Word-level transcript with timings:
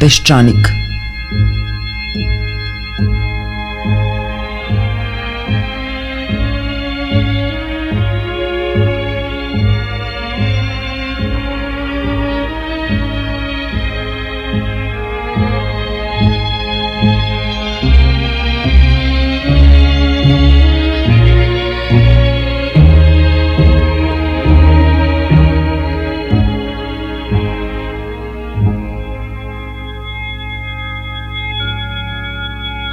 Peščanik. 0.00 0.89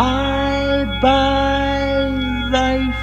Bye 0.00 0.86
bye 1.02 2.08
life. 2.56 3.00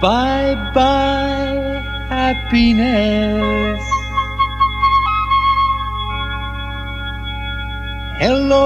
Bye 0.00 0.54
bye 0.72 1.82
happiness. 2.08 3.82
Hello 8.24 8.64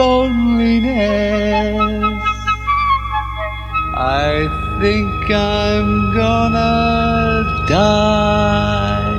loneliness. 0.00 1.12
I 3.94 4.48
think 4.80 5.30
I'm 5.30 5.90
gonna 6.16 6.72
die. 7.68 9.12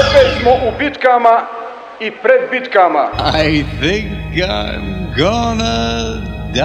Opet 0.00 0.28
smo 0.40 0.52
u 0.68 0.70
bitkama 0.78 1.59
i 2.00 2.10
pred 2.10 2.50
bitkama. 2.50 3.10
I 3.18 3.62
think 3.80 4.12
I'm 4.40 5.12
gonna 5.12 6.24
die. 6.54 6.60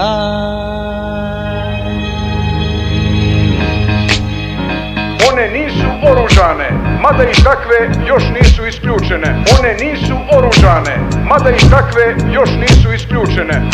One 5.28 5.48
nisu 5.52 5.88
oružane, 6.10 6.70
mada 7.02 7.24
i 7.24 7.34
takve 7.44 8.08
još 8.08 8.24
nisu 8.40 8.66
isključene. 8.68 9.44
One 9.60 9.74
nisu 9.74 10.16
oružane, 10.38 10.98
mada 11.28 11.50
i 11.50 11.70
takve 11.70 12.34
još 12.34 12.50
nisu 12.50 12.94
isključene. 12.94 13.70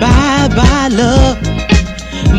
Bye 0.00 0.48
bye 0.48 0.88
love, 1.02 1.36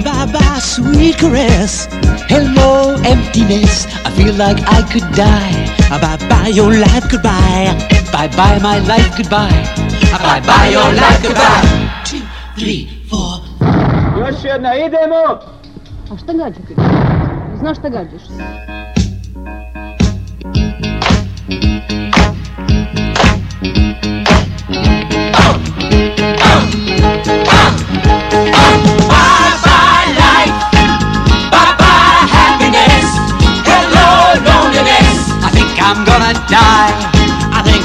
bye 0.04 0.26
bye 0.34 0.62
sweet 0.62 1.16
caress. 1.20 1.88
Hello 2.30 2.96
emptiness, 3.06 3.86
I 4.06 4.10
feel 4.18 4.34
like 4.48 4.62
I 4.62 4.82
could 4.92 5.16
die. 5.16 5.70
Bye 5.90 6.18
bye 6.30 6.52
your 6.56 6.74
life 6.74 7.08
goodbye. 7.12 8.03
Bye 8.14 8.30
bye 8.38 8.60
my 8.62 8.78
life 8.80 9.10
goodbye. 9.18 9.50
Bye 10.12 10.42
bye 10.46 10.70
your 10.72 10.94
life 10.94 11.22
goodbye. 11.24 11.66
Two, 12.06 12.22
three, 12.56 12.88
four. 13.10 13.40
Još 14.20 14.44
jedna, 14.44 14.76
idemo! 14.76 15.40
A 16.12 16.18
šta 16.18 16.34
gađa 16.34 16.60
ti? 16.68 16.76
Znaš 17.60 17.78
šta 17.78 17.90
gađaš? 17.90 18.22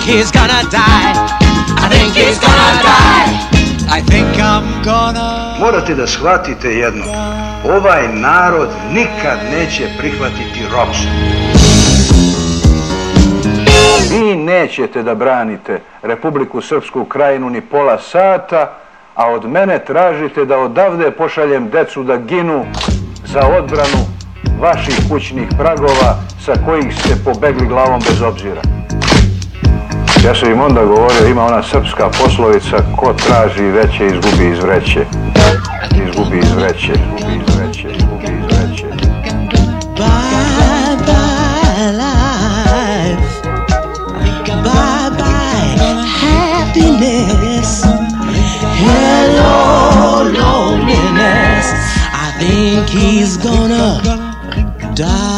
He's 0.08 0.30
gonna 0.32 0.62
die. 0.70 1.12
I 1.84 1.86
think 1.92 2.16
he's 2.16 2.38
gonna 2.40 2.72
die. 2.92 3.28
I 3.96 4.00
think 4.00 4.28
I'm 4.40 4.82
gonna 4.84 5.56
Morate 5.60 5.94
da 5.94 6.06
shvatite 6.06 6.68
jedno. 6.68 7.04
Ovaj 7.64 8.08
narod 8.12 8.68
nikad 8.92 9.38
neće 9.52 9.88
prihvatiti 9.98 10.60
ropstvo. 10.72 11.10
Vi 14.10 14.36
nećete 14.36 15.02
da 15.02 15.14
branite 15.14 15.80
Republiku 16.02 16.60
Srpsku 16.60 17.04
krajinu 17.04 17.50
ni 17.50 17.60
pola 17.60 17.98
sata, 17.98 18.72
a 19.14 19.30
od 19.30 19.50
mene 19.50 19.78
tražite 19.78 20.44
da 20.44 20.58
odavde 20.58 21.10
pošaljem 21.10 21.70
decu 21.70 22.02
da 22.02 22.16
ginu 22.16 22.64
za 23.24 23.40
odbranu 23.58 24.06
vaših 24.60 24.98
kućnih 25.10 25.48
pragova 25.58 26.16
sa 26.44 26.52
kojih 26.66 26.94
ste 27.00 27.16
pobegli 27.24 27.66
glavom 27.66 28.00
bez 28.00 28.22
obzira. 28.22 28.77
Ja 30.24 30.34
sam 30.34 30.50
im 30.50 30.60
onda 30.60 30.84
govorio, 30.84 31.26
ima 31.30 31.44
ona 31.44 31.62
srpska 31.62 32.10
poslovica, 32.22 32.76
ko 32.96 33.14
traži 33.26 33.62
veće, 33.62 34.06
izgubi 34.06 34.48
iz 34.52 34.58
vreće. 34.58 35.04
Izgubi 36.08 36.38
iz 36.38 36.52
vreće, 36.52 36.92
izgubi 36.92 37.34
iz 37.36 37.56
vreće, 37.56 37.88
izgubi 37.96 38.24
iz 38.24 38.44
vreće. 38.44 38.86
Bye 39.96 40.30
bye. 45.16 45.48
Hello 48.78 50.22
loneliness. 50.40 51.66
I 52.12 52.30
think 52.38 52.88
he's 52.88 53.36
gonna 53.36 54.00
die. 54.94 55.37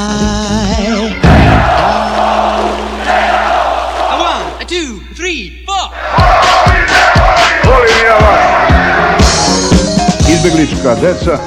Izbeglička 10.44 10.94
deca 10.94 11.38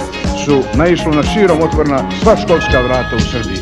su 0.45 0.63
naišla 0.73 1.11
na 1.11 1.23
širom 1.23 1.61
otvorna 1.61 2.09
sva 2.23 2.35
školska 2.37 2.81
vrata 2.81 3.15
u 3.15 3.19
Srbiji. 3.19 3.57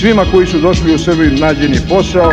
Svima 0.00 0.24
koji 0.32 0.46
su 0.46 0.58
došli 0.58 0.94
u 0.94 0.98
Srbiju 0.98 1.38
nađen 1.40 1.74
je 1.74 1.86
posao 1.88 2.32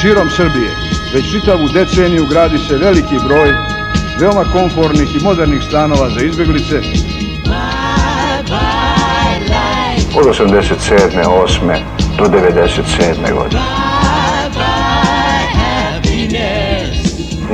širom 0.00 0.30
Srbije. 0.30 0.70
Već 1.14 1.24
čitavu 1.30 1.68
deceniju 1.74 2.26
gradi 2.26 2.58
se 2.58 2.76
veliki 2.76 3.14
broj 3.26 3.52
veoma 4.20 4.44
komfornih 4.52 5.08
i 5.16 5.24
modernih 5.24 5.62
stanova 5.68 6.10
za 6.10 6.20
izbeglice. 6.20 6.76
Od 10.18 10.26
87. 10.26 11.24
8. 11.24 11.78
do 12.18 12.24
97. 12.24 13.34
godine. 13.34 13.95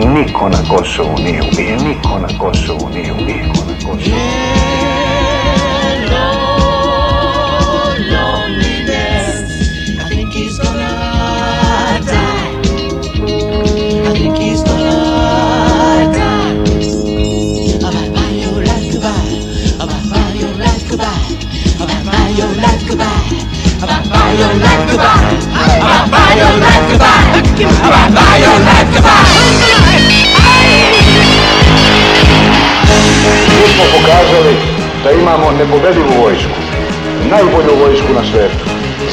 niko 0.09 0.49
na 0.49 0.59
Kosovu 0.69 1.19
nije 1.19 1.43
ubijen, 1.53 1.81
niko 1.89 2.19
na 2.19 2.39
Kosovu 2.39 2.89
nije 2.95 3.13
ubijen, 3.13 3.47
niko 3.47 3.65
na 3.67 3.75
Kosovu 3.87 4.17
your 26.33 26.59
life 26.59 26.91
goodbye. 26.91 27.43
I'll 27.85 28.15
buy 28.15 28.37
your 28.45 28.59
life 28.65 28.95
goodbye. 28.95 29.62
Smo 33.83 33.99
pokazali 33.99 34.55
da 35.05 35.11
imamo 35.11 35.51
nepobedivu 35.59 36.23
vojsku, 36.23 36.59
najbolju 37.31 37.73
vojsku 37.85 38.13
na 38.15 38.25
svetu. 38.31 38.65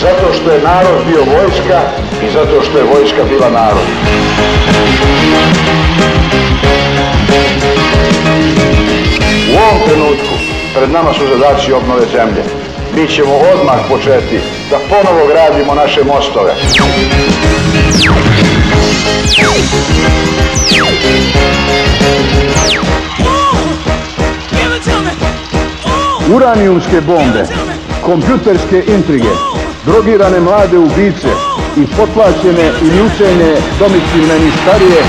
Zato 0.02 0.34
što 0.34 0.52
je 0.52 0.62
narod 0.62 1.00
bio 1.08 1.24
vojska 1.36 1.80
i 2.26 2.32
zato 2.34 2.62
što 2.62 2.78
je 2.78 2.92
vojska 2.94 3.24
bila 3.30 3.50
narod. 3.50 3.88
U 9.54 9.58
ovom 9.66 9.80
trenutku 9.88 10.34
pred 10.76 10.90
nama 10.92 11.14
su 11.14 11.24
zadaci 11.32 11.74
obnove 11.74 12.06
zemlje. 12.12 12.44
Mi 12.96 13.08
ćemo 13.08 13.34
odmah 13.54 13.80
početi 13.90 14.40
da 14.70 14.78
ponovo 14.90 15.28
gradimo 15.28 15.74
naše 15.76 16.04
mostove. 16.04 16.54
Uranijumske 26.36 27.02
bombe, 27.02 27.44
kompjuterske 28.06 28.84
intrige, 28.88 29.30
drogirane 29.86 30.40
mlade 30.40 30.78
ubice 30.78 31.32
i 31.78 31.86
potlačene 31.98 32.72
i 32.82 32.88
ucene 33.02 33.56
domicilne 33.80 34.40
nistarije 34.40 35.04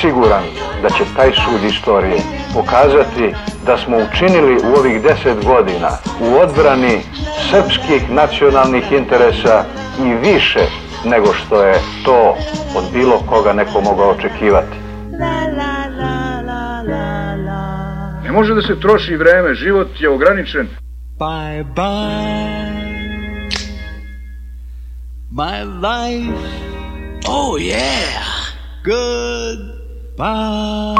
siguran 0.00 0.42
da 0.82 0.88
će 0.90 1.04
taj 1.16 1.32
sud 1.32 1.64
istorije 1.64 2.20
pokazati 2.54 3.34
da 3.66 3.78
smo 3.78 3.96
učinili 3.96 4.56
u 4.56 4.78
ovih 4.78 5.02
deset 5.02 5.44
godina 5.44 5.90
u 6.20 6.38
odbrani 6.42 7.00
srpskih 7.50 8.10
nacionalnih 8.10 8.92
interesa 8.92 9.64
i 10.04 10.14
više 10.28 10.60
nego 11.04 11.32
što 11.32 11.62
je 11.62 11.74
to 12.04 12.36
od 12.76 12.84
bilo 12.92 13.22
koga 13.28 13.52
neko 13.52 13.80
mogao 13.80 14.10
očekivati. 14.10 14.76
Ne 18.24 18.32
može 18.32 18.54
da 18.54 18.62
se 18.62 18.80
troši 18.80 19.16
vreme, 19.16 19.54
život 19.54 19.88
je 20.00 20.08
ograničen. 20.10 20.68
Bye 21.18 21.64
bye. 21.74 22.76
My 25.30 25.64
life. 25.64 26.32
Oh, 27.28 27.58
yeah. 27.58 28.36
Goodbye. 28.84 29.85
Bye. 30.16 30.96